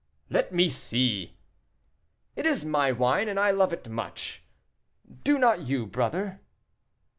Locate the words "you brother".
5.61-6.41